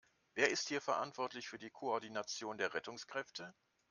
[0.33, 3.53] Wer ist hier verantwortlich für die Koordination der Rettungskräfte?